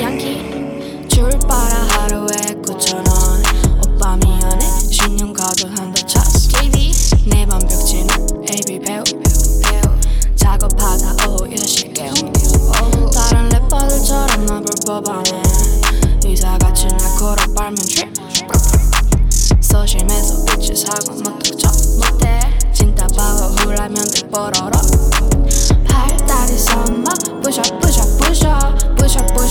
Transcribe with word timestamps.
양키 0.00 1.08
줄 1.08 1.28
빨아 1.48 1.74
하루에 1.90 2.28
9천원. 2.62 3.42
오빠 3.84 4.16
미안해 4.18 4.64
신용 4.88 5.32
카드 5.32 5.66
한달 5.66 5.94
차스 6.06 6.48
KB 6.50 6.92
내 7.26 7.44
반벽치는 7.44 8.06
AB 8.48 8.78
배우 8.78 9.02
작업하다 10.36 11.28
오후 11.28 11.38
10시 11.48 11.92
깨움 11.92 13.10
다른 13.10 13.48
래퍼들처럼 13.48 14.46
나 14.46 14.60
불법한 14.60 15.24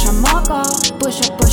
push 0.02 0.10
a 0.10 0.94
push 0.98 1.30
a 1.30 1.38
push 1.38 1.51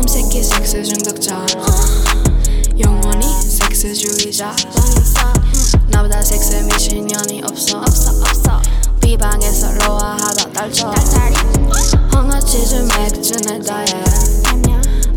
한남 0.00 0.08
새끼 0.08 0.42
섹스 0.42 0.82
중독자. 0.82 1.44
영원히 2.78 3.26
섹스주의자. 3.42 4.56
나보다 5.88 6.22
섹스 6.22 6.54
미신년이 6.54 7.42
없어. 7.42 7.80
없어 7.80 8.10
없어 8.12 8.62
비방에서 9.02 9.72
로아하다 9.74 10.52
딸쳐. 10.52 10.94
황화치즈 12.12 12.88
맥주는 12.96 13.62
다이에 13.62 14.04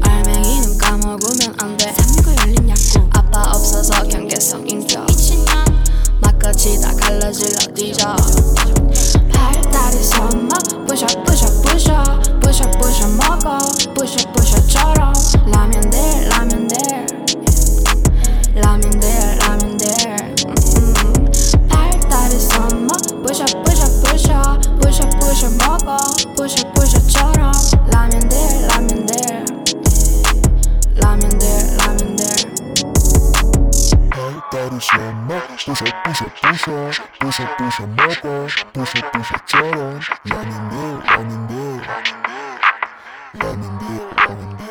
알맹이는 0.02 0.78
까먹으면 0.78 1.56
안돼. 1.60 1.96
아빠 3.12 3.52
없어서 3.56 4.04
경계성 4.04 4.68
인격. 4.68 5.08
막까지 6.20 6.82
다 6.82 6.94
갈라질러 7.00 7.74
뒤져 7.74 8.16
팔다리 34.54 34.80
썸머 34.80 35.42
부셔 35.66 35.86
부셔 36.04 36.26
부셔 36.40 36.92
부셔 37.20 37.58
부셔 37.58 37.88
먹어 37.88 38.48
부셔 38.72 39.12
부셔처럼 39.12 40.00
라면들 40.26 41.00
라면들 41.04 41.82
라면들 43.34 44.63